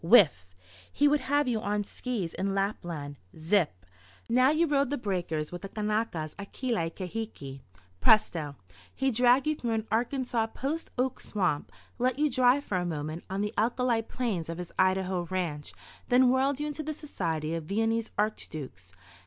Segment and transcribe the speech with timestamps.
[0.03, 0.47] Whiff!
[0.91, 3.17] He would have you on skis in Lapland.
[3.37, 3.85] Zip!
[4.27, 7.61] Now you rode the breakers with the Kanakas at Kealaikahiki.
[7.99, 8.55] Presto!
[8.95, 13.25] He dragged you through an Arkansas post oak swamp, let you dry for a moment
[13.29, 15.71] on the alkali plains of his Idaho ranch,
[16.09, 18.91] then whirled you into the society of Viennese archdukes.